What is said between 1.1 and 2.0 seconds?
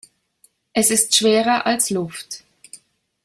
schwerer als